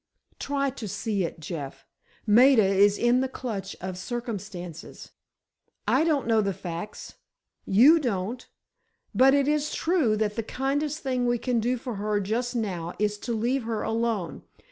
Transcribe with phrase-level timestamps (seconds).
[0.39, 1.85] Try to see it, Jeff.
[2.25, 5.11] Maida is in the clutch of circumstances.
[5.87, 7.17] I don't know the facts,
[7.67, 8.49] you don't;
[9.13, 12.95] but it is true that the kindest thing we can do for her just now
[12.97, 14.41] is to leave her alone.